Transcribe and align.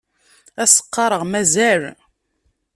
Ad 0.61 0.67
s-qqaṛeɣ 0.73 1.23
mazal. 1.31 1.83